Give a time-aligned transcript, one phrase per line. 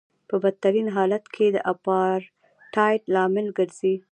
[0.29, 3.95] په بدترین حالت کې د اپارټایډ لامل ګرځي.